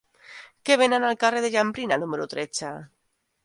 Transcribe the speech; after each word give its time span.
Què 0.69 0.77
venen 0.83 1.05
al 1.11 1.19
carrer 1.25 1.45
de 1.47 1.53
Jambrina 1.57 2.01
número 2.05 2.29
tretze? 2.35 2.77